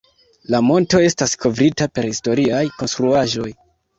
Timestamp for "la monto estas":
0.53-1.35